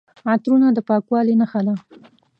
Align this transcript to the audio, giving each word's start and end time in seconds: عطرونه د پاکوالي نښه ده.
عطرونه 0.31 0.67
د 0.73 0.79
پاکوالي 0.87 1.33
نښه 1.41 1.61
ده. 1.65 1.75